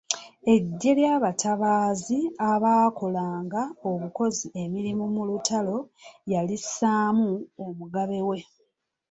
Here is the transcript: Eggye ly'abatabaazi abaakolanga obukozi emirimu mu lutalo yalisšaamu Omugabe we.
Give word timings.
Eggye 0.53 0.91
ly'abatabaazi 0.97 2.19
abaakolanga 2.51 3.61
obukozi 3.89 4.47
emirimu 4.63 5.05
mu 5.15 5.23
lutalo 5.29 5.77
yalisšaamu 6.31 7.29
Omugabe 7.65 8.19
we. 8.27 8.39